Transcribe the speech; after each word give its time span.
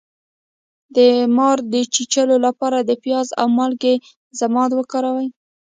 د 0.95 0.97
مار 1.35 1.57
د 1.73 1.75
چیچلو 1.93 2.35
لپاره 2.45 2.77
د 2.81 2.91
پیاز 3.03 3.27
او 3.39 3.47
مالګې 3.57 3.95
ضماد 4.39 4.69
وکاروئ 4.75 5.27